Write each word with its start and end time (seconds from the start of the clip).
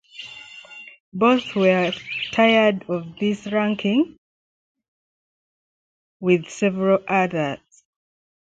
Both 1.13 1.55
were 1.55 1.93
tied 2.31 2.85
for 2.87 3.03
these 3.19 3.45
rankings 3.45 4.17
with 6.19 6.49
several 6.49 7.03
others. 7.07 7.59